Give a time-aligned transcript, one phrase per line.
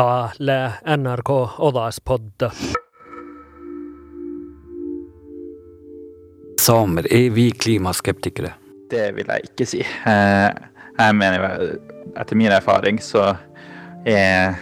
[0.00, 2.50] Tale NRK Odaspodda.
[6.60, 8.54] Samer, er vi klimaskeptikere?
[8.88, 9.82] Det vil jeg ikke si.
[9.84, 10.48] Eh,
[10.96, 11.44] jeg mener,
[12.16, 13.26] etter min erfaring, så
[14.08, 14.56] er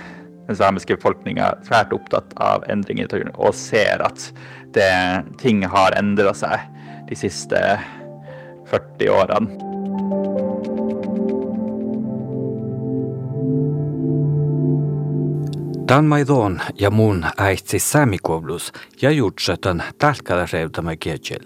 [0.48, 4.26] den samiske befolkninga svært opptatt av endringer i naturen, og ser at
[4.74, 4.90] det,
[5.38, 6.66] ting har endra seg
[7.06, 7.62] de siste
[8.74, 9.67] 40 årene.
[15.88, 18.72] Danmaidon ja mun äitsi saamikoulus
[19.02, 21.44] ja jutsatan talkada reutama kiechel.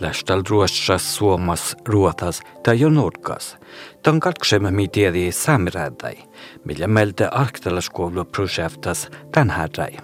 [0.00, 3.56] Lästal ruossas suomas ruotas tai jo nurkas.
[4.02, 6.18] Tan kalksemme mi tiedi saamirädäi,
[6.64, 9.96] millä meiltä arktalaskoulu projektas tän hädäi.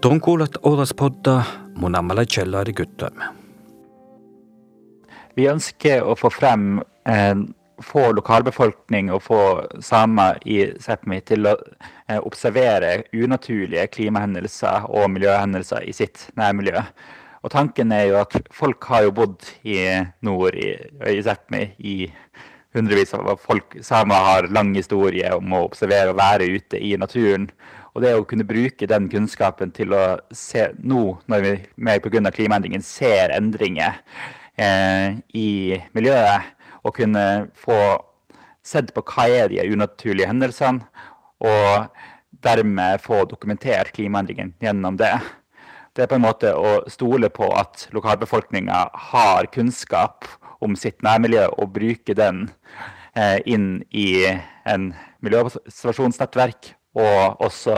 [0.00, 1.42] Ton kuulat olas podda
[1.74, 3.24] mun ammalla kjellari gyttömme.
[5.36, 7.36] Vi ønsker å få frem eh,
[7.80, 9.40] få lokalbefolkning og få
[9.84, 16.82] samer i Sápmi til å eh, observere unaturlige klimahendelser og miljøhendelser i sitt nærmiljø.
[17.42, 19.78] Og tanken er jo at folk har jo bodd i
[20.22, 20.74] nord i,
[21.10, 21.96] i Sápmi i
[22.76, 23.76] hundrevis av folk.
[23.84, 27.48] Samer har lang historie om å observere og være ute i naturen.
[27.92, 32.30] Og det å kunne bruke den kunnskapen til å se nå, når vi pga.
[32.32, 34.00] klimaendringene ser endringer
[34.56, 37.26] eh, i miljøet, og kunne
[37.58, 37.78] få
[38.62, 40.86] sett på hva er de unaturlige hendelsene,
[41.42, 41.88] og
[42.42, 45.14] dermed få dokumentert klimaendringen gjennom det.
[45.92, 50.28] Det er på en måte å stole på at lokalbefolkninga har kunnskap
[50.62, 52.46] om sitt nærmiljø, og bruke den
[53.18, 54.22] eh, inn i
[54.68, 54.92] en
[55.26, 57.76] miljøobservasjonsnettverk, og også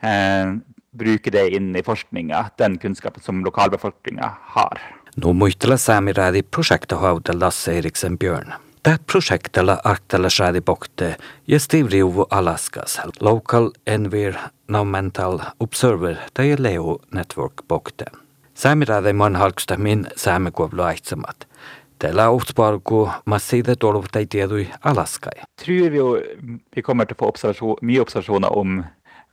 [0.00, 0.56] eh,
[0.96, 4.80] bruke det inn i forskninga, den kunnskapen som lokalbefolkninga har.
[5.24, 8.52] No muistella saamirädi projekta hauta Lasse Eriksen Björn.
[8.82, 18.04] Tät projektilla arktella saadi bokte ja stivriuvu Alaskas Local Environmental Observer tai Leo Network bokte.
[18.54, 21.48] Saamirädi man halksta min saamikuovlu aitsamat.
[21.98, 25.42] Tällä utsparku massiive tolvtai tiedui Alaskai.
[25.64, 25.98] Tror vi
[26.76, 28.84] vi kommer å få observasjon, mye observasjoner om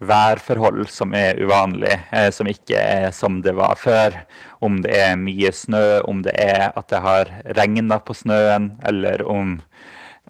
[0.02, 4.16] værforhold som er uvanlig, eh, som ikke er som det var før.
[4.64, 9.24] Om det er mye snø, om det er at det har regna på snøen, eller
[9.28, 9.60] om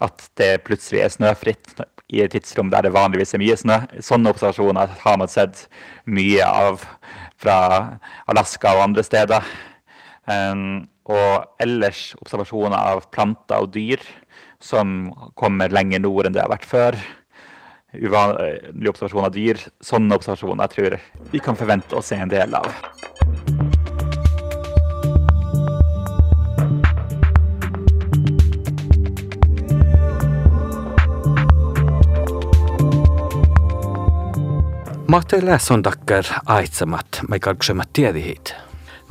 [0.01, 1.77] at det plutselig er snøfritt
[2.13, 3.79] i et tidsrom der det vanligvis er mye snø.
[4.01, 5.67] Sånne observasjoner har man sett
[6.05, 6.83] mye av
[7.41, 7.99] fra
[8.29, 9.45] Alaska og andre steder.
[11.03, 14.03] Og ellers observasjoner av planter og dyr
[14.63, 16.97] som kommer lenger nord enn det har vært før
[17.93, 19.61] uvanlige observasjoner av dyr.
[19.83, 22.69] Sånne observasjoner tror jeg vi kan forvente å se en del av.
[35.13, 38.55] Mahtele sondakkar aitsamat, mai kalksemat tiedihit.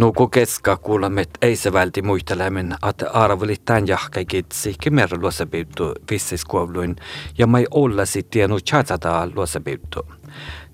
[0.02, 5.92] Nuku keska kuulemme, että ei se välti muistelemin, että arveli tämän jahkeikin jahkaikitsi kimerä luosepittu
[6.10, 6.96] vissiskuvluin
[7.38, 10.06] ja mai ollasi tienu tjatsataa luosepittu.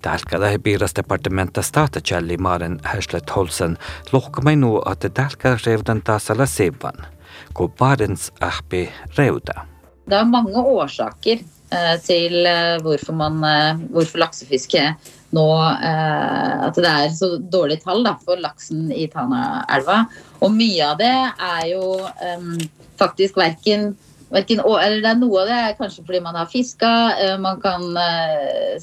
[0.02, 3.78] Tälkällä he piiras departementa staatacälli maaren härslet holsen
[4.12, 7.06] lohkamai nu, että tälkä reudan taasalla sivan,
[7.54, 9.66] kun baarens ähpi reuda.
[10.10, 11.38] Det er mange årsaker
[11.72, 14.94] eh, til eh, hvorfor, man, eh, hvorfor laksefiske
[15.36, 15.46] nå
[15.84, 20.02] eh, at det er så dårlige tall da, for laksen i Tanaelva.
[20.40, 22.52] Og mye av det er jo um,
[23.00, 23.92] faktisk verken
[24.28, 26.88] Verken, eller det er Noe av det er kanskje fordi man har fiska.
[27.16, 27.86] Eh, man kan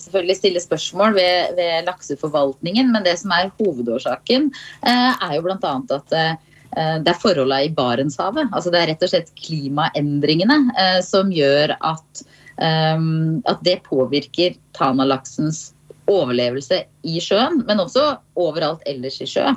[0.01, 4.47] selvfølgelig stille spørsmål ved, ved, lakseforvaltningen, men det som er hovedårsaken,
[4.89, 5.75] er jo bl.a.
[6.00, 8.50] at det er forholdene i Barentshavet.
[8.57, 10.57] Altså det er rett og slett klimaendringene
[11.06, 12.25] som gjør at,
[12.57, 15.75] at det påvirker Tanalaksens
[16.08, 18.06] overlevelse i sjøen, men også
[18.36, 19.48] overalt ellers i sjø.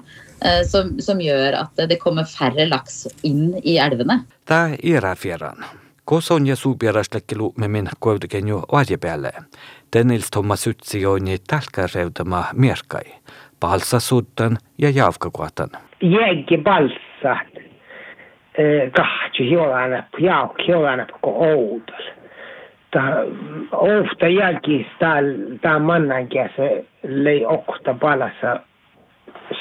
[0.44, 4.22] Eh, som, som gjør at det kommer færre laks inn i elvene.
[4.48, 5.64] Det er fjæren.
[6.08, 9.32] Koson ja suupierastekkelu med min koivdukenju arjepäälle.
[9.92, 13.04] Tenils Thomas Ytsi joini tälkäreutama mierkai.
[13.60, 15.70] Palsa suddan ja javkakuatan.
[16.00, 17.52] Jäggi balsat.
[18.58, 22.17] Eh, Kahtju hiolana, jauk hiolana på outolla
[22.90, 23.00] ta
[23.72, 28.60] ofta jälkis täällä tää mannankin se lei okta palassa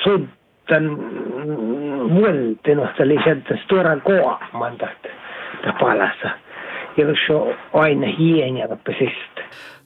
[0.03, 0.97] suddan
[2.15, 4.87] vuoltinut oli sieltä stora koaman ta
[5.79, 6.29] palassa.
[6.97, 7.33] Ja se
[7.73, 8.67] aina hieniä
[8.99, 9.36] sist.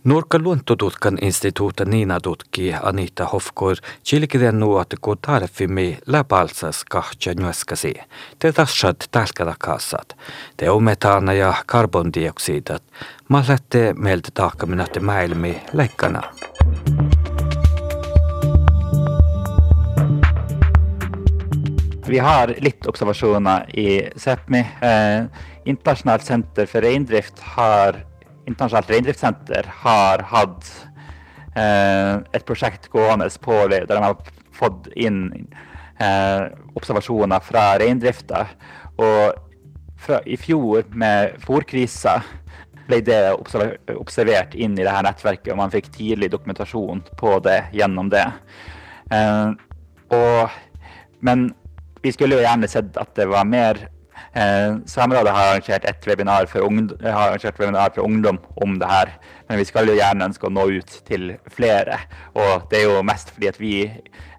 [0.03, 7.93] Norka luontotutkan instituutin Niina tutki Anita Hofkor chilkiden nuote kun tarfimi läpalsas kahtja nyöskäsi.
[8.39, 10.17] Te tassat tälkätä kassat.
[10.57, 12.83] Te ometaana ja karbondioksidat.
[13.29, 16.21] Mä lähtee meiltä taakkaminatte mäilmi leikkana.
[22.07, 24.59] Vi har litt observasjoner i Sápmi.
[24.59, 25.29] Eh,
[25.65, 28.10] Internasjonalt senter for reindrift har
[28.51, 30.71] Internasjonalt reindriftssenter har hatt
[31.55, 34.17] eh, et prosjekt gående på der de har
[34.55, 35.23] fått inn
[36.01, 36.43] eh,
[36.75, 38.45] observasjoner fra reindrifta.
[38.99, 39.39] Og
[40.01, 42.19] fra, i fjor, med fòrkrisa,
[42.89, 48.09] ble det observert inn i dette nettverket, og man fikk tidlig dokumentasjon på det gjennom
[48.11, 48.25] det.
[49.13, 49.49] Eh,
[50.17, 50.61] og,
[51.23, 51.49] men
[52.01, 53.85] vi skulle jo gjerne sett at det var mer
[54.33, 59.13] eh, Samerådet har arrangert et webinar for, webinar for ungdom om det her.
[59.49, 61.99] Men vi skal jo gjerne ønske å nå ut til flere.
[62.33, 63.73] Og det er jo mest fordi at vi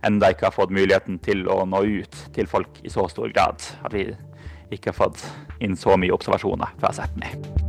[0.06, 3.60] enda ikke har fått muligheten til å nå ut til folk i så stor grad.
[3.84, 4.08] At vi
[4.72, 5.26] ikke har fått
[5.62, 7.61] inn så mye observasjoner fra Sápmi.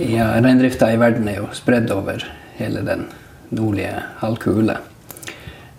[0.00, 2.22] Ja, Reindrifta i verden er jo spredd over
[2.56, 3.02] hele den
[3.52, 4.78] nordlige halvkule.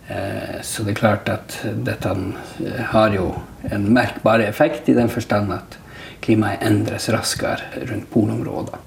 [0.08, 3.32] Eh, Så det er klart at dette eh, har jo
[3.72, 5.78] en merkbar effekt i den forstand at
[6.22, 8.78] klimaet endres raskere rundt polområder.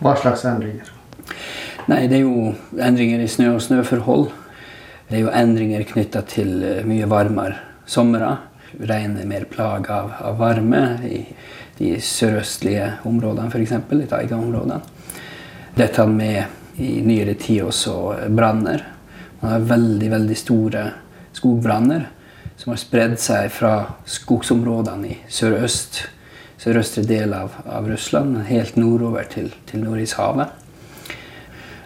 [0.00, 0.90] Hva slags endringer?
[1.86, 4.30] Nei, det er jo endringer i snø og snøforhold.
[5.10, 8.36] Det er jo endringer knytta til eh, mye varmere somre.
[8.80, 11.24] Regnet er mer plaga av, av varme i
[11.80, 13.72] de sørøstlige områdene, f.eks.
[13.72, 14.80] i taigaområdene.
[15.76, 17.94] Dette med i nyere tid også
[18.36, 18.84] branner.
[19.40, 20.86] Man har veldig, veldig store
[21.36, 22.08] skogbranner
[22.60, 23.74] som har spredd seg fra
[24.08, 26.02] skogsområdene i sørøst,
[26.60, 30.58] sørøstre del av, av Russland, helt nordover til, til Nordishavet.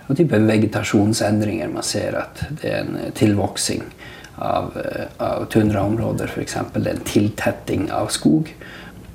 [0.08, 1.70] Og type vegetasjonsendringer.
[1.70, 3.86] Man ser at det er en tilvoksing
[4.34, 6.58] av, eh, av tundraområder, f.eks.
[6.74, 8.50] Det er en tiltetting av skog.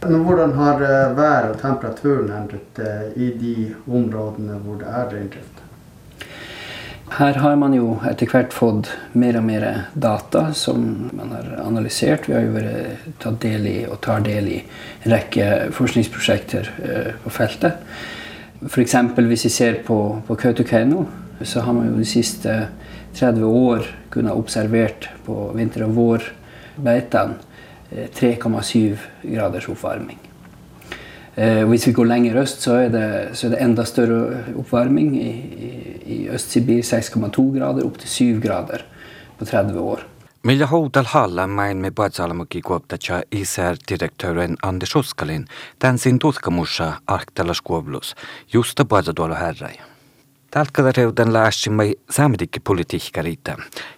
[0.02, 3.56] Men hvordan har eh, været og temperaturen endret eh, i de
[3.88, 5.66] områdene hvor det er reindrift?
[7.18, 9.66] Her har man jo etter hvert fått mer og mer
[9.98, 12.30] data som man har analysert.
[12.30, 17.12] Vi har jo vært tatt del i og tar del i en rekke forskningsprosjekter eh,
[17.24, 17.82] på feltet.
[18.70, 18.96] F.eks.
[19.18, 21.06] hvis vi ser på, på Kautokeino,
[21.42, 22.56] så har man jo de siste
[23.18, 27.49] 30 år kunnet observert på vinter- og vårbeitene eh,
[27.92, 30.20] 3,7 graders oppvarming.
[31.36, 35.16] Eh, hvis vi går lenger øst, så er det, så er det enda større oppvarming.
[35.18, 35.72] I, i,
[36.06, 38.86] i Øst-Sibir 6,2 grader, opp til 7 grader
[39.40, 40.06] på 30 år.
[40.44, 45.46] Millä houdal hallammain me Badsalmuki kuoptacha ICR-direktören Anders Oskalin
[45.80, 47.62] tänsin tutkamussa Arktelas
[47.94, 48.16] just
[48.54, 49.80] justa Badsaduolo herrai.
[50.54, 53.52] Talkalarevdan laassimai saamidikki politiikkarita,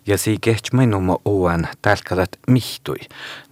[0.07, 2.95] ja sii kehtsmai numma uan talkalat mihtui.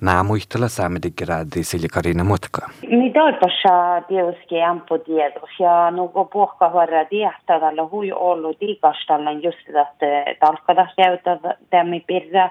[0.02, 2.62] Naamuihtala saamidikki raadi sili Karina Mutka.
[2.82, 10.36] Mi dolpassa tiuski ampu tiedus, ja nuko puhka varra tiehtadalla hui ollu tiikastalla just tätä
[10.40, 11.38] talkalas jäytä
[11.70, 12.50] tämmi pirra,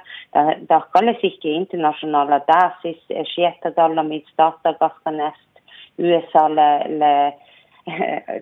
[0.69, 3.05] tahkalle sihki internationaala taasis,
[3.35, 5.61] siehtadalla, mis tahtakasta nästä,
[5.99, 6.69] USA-le,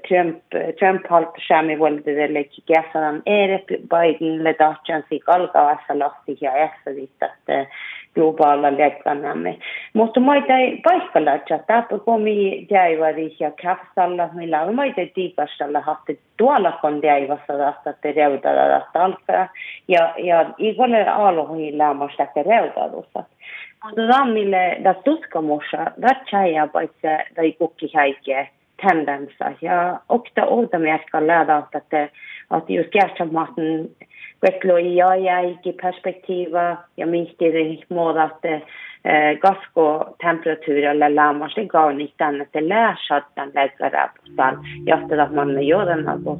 [0.08, 0.42] Trump,
[0.78, 7.66] Trump halb shami wollte sellegi kiasadan erep Bidenile tahtsansi kalgavassa lahti ja ähsävittat
[8.16, 9.58] globaalilla jätkannamme.
[9.92, 16.20] Mutta maita ei paikalla, että tämä komi jäivari ja käfsalla, millä on maita tiikastalla hahti
[16.36, 19.48] tuolla kun jäivassa tahtatte reudada talkaa
[19.88, 23.24] ja, ja ikolle aloihin lämmöstä reudadussa.
[23.84, 27.06] Mutta tämä, mille da tutkamussa, da tjäjä paitsi
[27.36, 29.56] da ikukki häikeä, tendenser.
[29.60, 32.08] Ja ofta återmärka lära att, det
[32.48, 33.88] att just gärdsamaten
[34.40, 38.60] Vetlo ja jäiki perspektiiva ja mihti muuta, että
[39.40, 43.24] gasko at man gjør den että lääsät
[44.86, 46.38] jeg gjør den manne jodenaput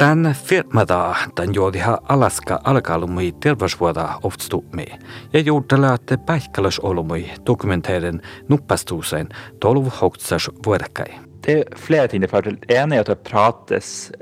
[0.00, 0.36] ja jodenaput.
[0.36, 4.86] Tän firmada tän juodiha Alaska alkalumui terveysvuoda oftstumi
[5.32, 9.28] ja juurdella että päihkäläs olumui dokumenteren nuppastuuseen
[9.60, 11.18] tolv hoktsas vuodekkai.
[11.46, 12.58] Det er flere ting det fører til.
[12.68, 14.12] En er at det prates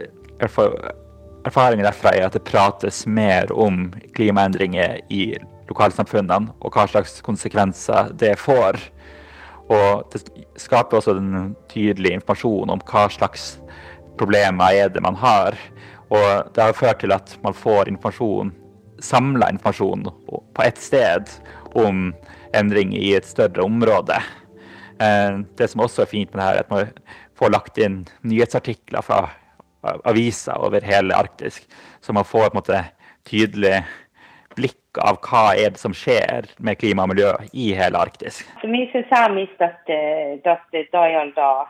[1.44, 5.34] Erfaringen derfra er at det prates mer om klimaendringer i
[5.68, 8.78] lokalsamfunnene, og hva slags konsekvenser det får
[9.68, 10.22] Og det
[10.56, 13.58] skaper også en tydelig informasjon om hva slags
[14.20, 15.56] problemer er det man har.
[16.08, 18.52] Og det har ført til at man får informasjon,
[19.04, 21.30] samla informasjon på ett sted
[21.78, 22.10] om
[22.56, 24.16] endringer i et større område.
[24.98, 28.00] Eh, det som også er fint med det her, er at man får lagt inn
[28.26, 29.26] nyhetsartikler fra
[30.08, 31.60] aviser over hele Arktis,
[32.02, 32.80] så man får på en måte
[33.28, 33.82] tydelig
[35.02, 38.42] av hva er det som skjer med klima og miljø i hele Arktis.
[38.64, 39.50] Missä synes
[40.42, 41.66] tästä dajalta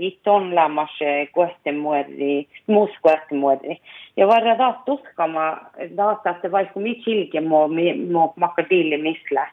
[0.00, 0.98] hiton lammas
[1.32, 3.80] kuehtemmuori, muus kuehtemmuori.
[4.16, 5.58] Ja varra tuskama
[5.96, 7.68] taas, että vaikka mit hilke mo,
[8.12, 9.46] mo makadille misle.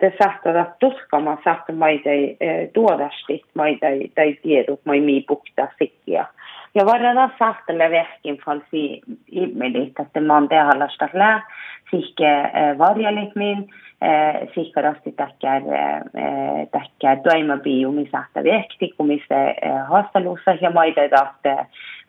[0.00, 2.36] Det saattaa taas tuskama saattaa maidai
[2.72, 6.26] tuodasti maidai tai tiedot mai mii bukta sikkiä.
[6.76, 11.42] Ja varra taas saattaa vehkin falsi ihmelit, että mä oon tehallasta lää.
[14.54, 15.62] Sihke rasti täkkär,
[16.70, 19.34] täkkär toimabiu, missä ahta vehti, kun missä
[19.88, 21.66] haastelussa ja maita, että,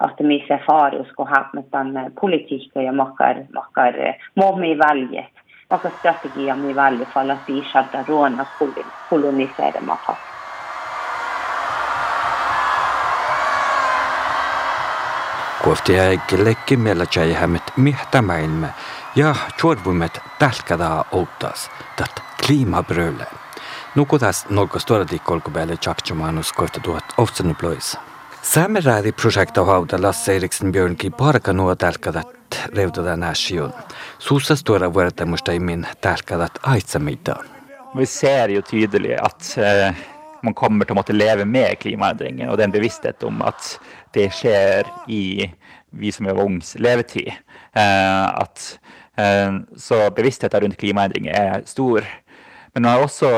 [0.09, 3.93] että missä faarus, kun hämmetän politiikka ja makkar, makkar
[4.35, 5.33] muomi väljet.
[5.69, 8.45] Makkar strategia mi väljet, för att vi skadda råna
[9.09, 9.81] kolonisera
[15.67, 18.67] Kuoftia kellekimellä tjejhemmet mihta maailma
[19.15, 23.27] ja tjorvumet tälkada outtas tat klimabröle.
[23.95, 27.99] Nukutas nolko storadi kolkubele tjakchumanus kohta tuhat oftsenuploissa.
[28.41, 32.27] Sämerädi projekta hauta Lasse Eriksen Björnki parkanua tälkadat
[32.75, 33.73] reutada näsjun.
[34.19, 37.45] Sussa stora vuorettamusta imin tälkadat aitsamidaan.
[37.97, 39.95] Vi ser ju tydligt att eh,
[40.41, 43.79] man kommer att leva med klimatändringen och den bevisstheten om att
[44.15, 45.47] det skjer i
[45.97, 47.31] vi som er ungs levetid.
[47.77, 48.79] Eh, at,
[49.17, 52.05] eh, så bevisstheten rundt klimaendringer er stor.
[52.73, 53.31] Men når jeg også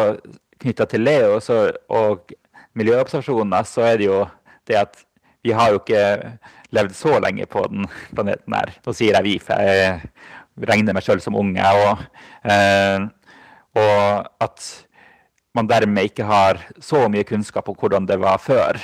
[0.59, 2.31] knytta til Leo så, og
[2.75, 4.25] miljøobservasjoner, så er det jo
[4.67, 5.05] det at
[5.43, 6.37] vi har jo ikke
[6.75, 8.73] levd så lenge på den planeten her.
[8.85, 10.01] Nå sier jeg vi, for jeg
[10.69, 11.63] regner meg sjøl som unge.
[11.63, 12.03] Og,
[12.43, 13.07] eh,
[13.79, 14.67] og at
[15.55, 18.77] man dermed ikke har så mye kunnskap om hvordan det var før.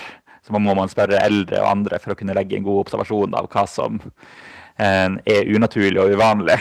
[0.46, 3.50] Så må man spørre eldre og andre for å kunne legge en god observasjon av
[3.50, 3.98] hva som
[4.78, 6.60] eh, er unaturlig og uvanlig.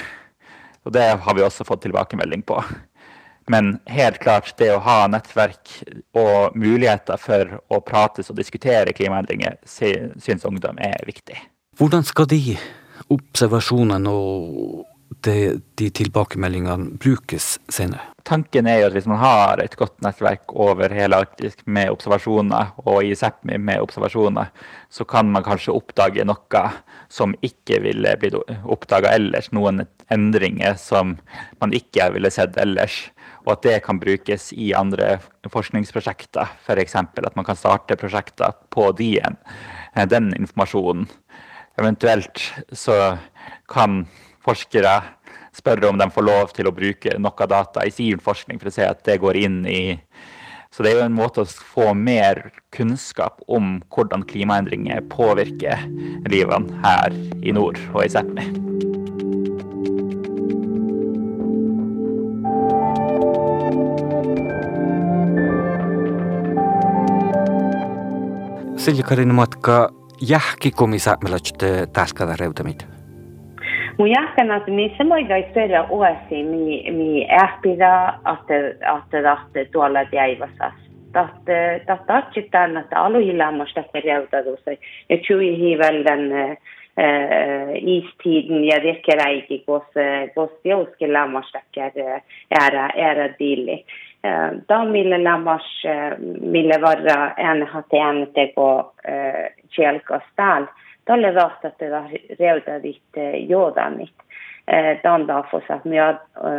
[0.84, 2.58] Og det har vi også fått tilbakemelding på.
[3.52, 5.68] Men helt klart, det å ha nettverk
[6.16, 11.36] og muligheter for å prates og diskutere klimaendringer, syns ungdom er viktig.
[11.76, 12.56] Hvordan skal de
[13.12, 14.84] observasjonene og
[15.22, 18.10] de, de tilbakemeldingene brukes senere?
[18.24, 22.72] Tanken er jo at hvis man har et godt nettverk over hele Arktis med observasjoner,
[22.88, 24.48] og i Sápmi med observasjoner,
[24.88, 26.62] så kan man kanskje oppdage noe
[27.12, 29.50] som ikke ville blitt oppdaga ellers.
[29.52, 31.18] Noen endringer som
[31.60, 33.02] man ikke ville sett ellers.
[33.44, 35.18] Og at det kan brukes i andre
[35.52, 36.48] forskningsprosjekter.
[36.64, 36.96] F.eks.
[36.96, 39.18] at man kan starte prosjekter på de,
[40.08, 41.06] Den informasjonen.
[41.76, 42.40] Eventuelt
[42.72, 43.18] så
[43.68, 44.06] kan
[44.44, 44.94] forskere
[45.54, 48.74] spørre om de får lov til å bruke noe data i sin forskning for å
[48.74, 49.82] se at det går inn i
[50.74, 55.84] Så det er jo en måte å få mer kunnskap om hvordan klimaendringer påvirker
[56.26, 57.14] livene her
[57.46, 58.48] i nord og i Sápmi.
[68.82, 71.54] Silja Karina Matka, jähkikomi Sápmilat
[71.94, 72.82] täskada reutamit?
[73.98, 80.74] Mun Mujahtana, niin se moi kaitsella uosi, mi, mi ähpida, että ahte, ahte, tuolla jäiväsas.
[81.06, 84.70] että tahte atsitaan, että aluhilaamasta perjautuussa.
[85.08, 86.32] Ja tjui hiivälden
[87.74, 89.82] istiden, ja virkar äiti, kos,
[90.34, 91.60] kos jouskilaamasta
[92.50, 93.84] ära, ära dilli.
[94.68, 100.62] Da eh, mille lamas eh, mille varra en hatte en teko eh, kjelkastal.
[100.62, 102.04] Uh, talle rahastab teda
[102.38, 104.14] reeldavit joodamist.
[104.68, 106.14] Eh, eh, ta on tahvusas müüa,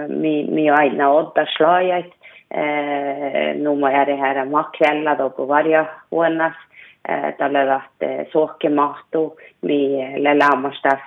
[0.10, 2.12] müüa aina oddaslaajaid,
[2.52, 6.56] eh, Numma järjeherra makrella toob varja uuennas,
[7.38, 11.04] talle lähtee sohkemahtu, mille lämmastas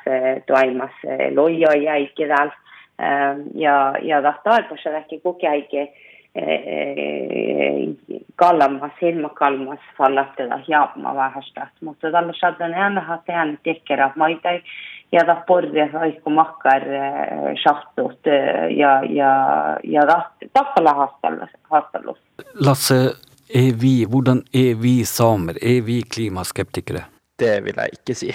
[0.47, 0.95] toimas
[1.35, 2.53] loioja ikka tal
[3.55, 5.75] ja, ja tahta aeg, kus rääkida kogu aeg
[6.47, 11.67] väkke kokeaike kalmas, silmakalmas fallatella jaapma vähästä.
[11.81, 14.49] Mutta tällä saadaan aina hatea tekkärä maita
[15.13, 16.83] ja da porre vaikka makkar
[17.63, 18.21] shahtut
[18.77, 19.31] ja, ja,
[19.85, 20.03] ja
[20.53, 22.19] takkala haastattelus.
[22.55, 22.95] Lasse,
[23.55, 25.55] er vi, hvordan er vi samer?
[25.63, 27.05] Er vi klimaskeptikere?
[27.39, 28.35] Det vil jeg ikke si.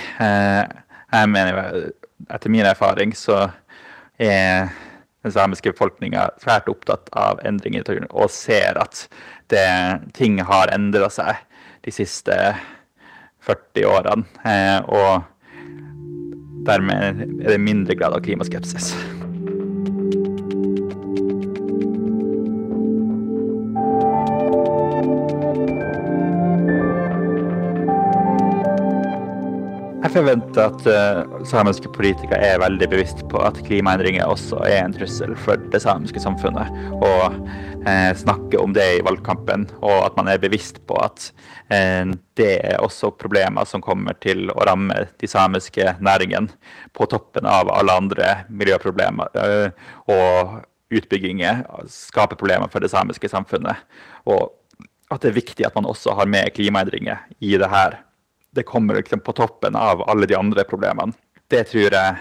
[1.11, 1.91] Jeg mener,
[2.33, 3.49] etter min erfaring, så
[4.19, 4.67] er
[5.23, 9.05] den samiske befolkninga svært opptatt av endringer i naturen og ser at
[9.51, 9.65] det,
[10.17, 11.39] ting har endra seg
[11.83, 12.37] de siste
[13.43, 14.27] 40 årene.
[14.47, 15.23] Eh, og
[16.67, 18.93] dermed er det mindre grad av klimaskepsis.
[30.13, 34.93] Jeg forventer at uh, samiske politikere er veldig bevisst på at klimaendringer også er en
[34.93, 36.69] trussel for det samiske samfunnet.
[36.93, 41.31] Og uh, snakker om det i valgkampen, og at man er bevisst på at
[41.73, 46.61] uh, det er også problemer som kommer til å ramme de samiske næringene,
[46.93, 49.33] på toppen av alle andre miljøproblemer
[50.13, 50.59] og
[50.93, 53.81] utbygginger skaper problemer for det samiske samfunnet.
[54.29, 54.51] Og
[55.09, 58.03] at det er viktig at man også har med klimaendringer i det her
[58.53, 61.15] det kommer liksom på toppen av alle de andre problemene.
[61.49, 62.15] Det tror jeg,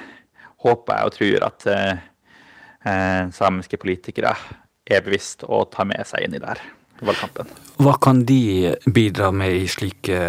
[0.65, 2.05] håper jeg og tror at eh,
[2.89, 4.35] eh, samiske politikere
[4.87, 6.61] er bevisst å ta med seg inn i der
[7.03, 7.51] valgkampen.
[7.83, 10.21] Hva kan de bidra med i slike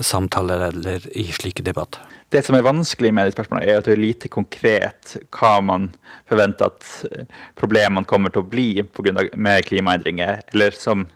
[0.00, 2.06] samtaler eller i slike debatter?
[2.30, 5.88] Det som er vanskelig med de spørsmålene, er at det er lite konkret hva man
[6.30, 7.24] forventer at
[7.58, 10.44] problemene kommer til å bli på grunn av, med klimaendringer.
[10.54, 11.08] Eller som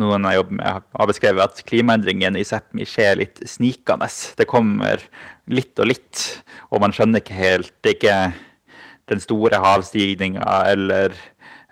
[0.00, 4.08] noen jeg jobber med, har beskrevet at klimaendringene i Sápmi skjer litt snikende.
[4.36, 5.02] Det kommer
[5.48, 6.24] litt og litt,
[6.70, 7.72] og man skjønner ikke helt.
[7.80, 8.18] Det er ikke
[9.12, 11.14] den store havstigninga eller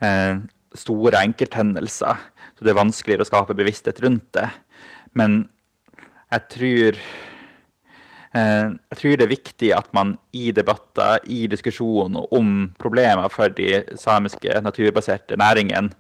[0.04, 0.40] eh,
[0.78, 2.22] store enkelthendelser.
[2.54, 4.48] Så det er vanskeligere å skape bevissthet rundt det.
[5.18, 5.44] Men
[6.32, 6.98] jeg tror
[8.34, 13.52] eh, jeg tror det er viktig at man i debatter, i diskusjoner om problemer for
[13.54, 15.92] de samiske naturbaserte næringene,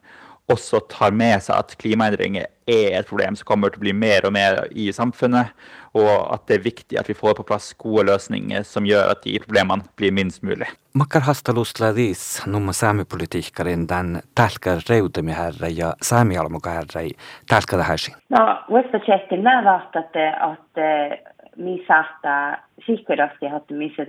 [0.52, 4.24] også tar med seg at klimaendringer er et problem som kommer til å bli mer
[4.28, 5.52] og mer i samfunnet,
[5.96, 9.22] og at det er viktig at vi får på plass gode løsninger som gjør at
[9.24, 10.68] de problemene blir minst mulig.
[10.94, 17.08] Makar hastalusladis numma saamipolitiikkarin tämän tälkä reutemi herra ja saamialmuka herra
[17.48, 18.12] tälkä tähäsi?
[18.28, 21.18] No, vasta tjästi mä vahtatte, että
[21.56, 24.04] mi saattaa sikkerasti, että missä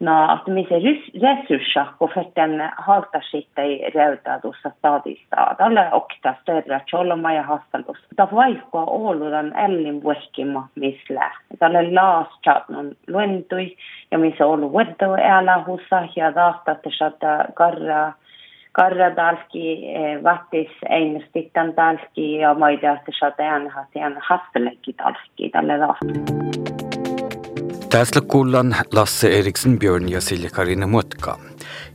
[0.00, 0.74] No, että missä
[1.22, 5.54] resurser kun sitten haltar sitten i reutetussa stadissa.
[5.58, 7.98] Tällä okta stödra cholma ja hastalus.
[8.16, 11.30] Tämä vaikka Oulun ellin vuosikimma missä.
[11.58, 13.76] Tällä laas chatnon luentui
[14.10, 15.06] ja missä Oulun vettä
[15.38, 18.12] älä hussa ja taasta, että karraa
[18.76, 26.95] Karradalski e, vattis einustittan talski ja maidaatte sateen hatien hastelekki talski tälle rahti.
[27.96, 31.38] Täsla kuulan Lasse Erikson, Björn ja Silja-Karine Mutka.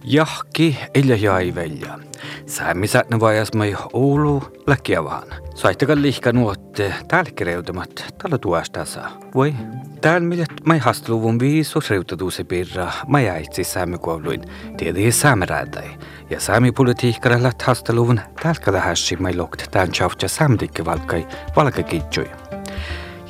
[0.04, 2.00] Jahki Elja jäi välja.
[2.46, 5.28] Säämi saatne vajas mai Oulu läkiavaan.
[5.56, 9.02] Saitakaan lihka nuotte tälkireudumat tällä tuostasa.
[9.36, 9.54] Voi?
[10.02, 14.42] Täällä millet mai hastluvun viisus reutatuuse pirra mai äitsi säämi kouluin
[14.78, 15.90] tiedi säämerädäi.
[16.30, 22.30] Ja säämi politiikkara lät hastluvun tälkädähässi mai lokt tämän tjautja säämtikki valkai valkakitsui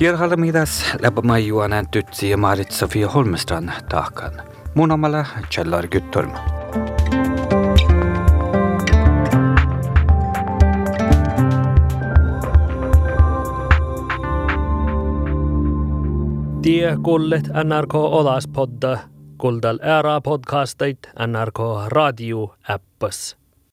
[0.02, 4.32] järelmidäs läbi maju on antud siia Marit-Sofia Holmstrand tahkan.
[4.74, 6.32] mu nomale Tšellar Küttorm.
[16.62, 18.98] Tie kuulet NRK Olas podda,
[19.36, 23.41] kuldal ära podcastit NRK raadio äppas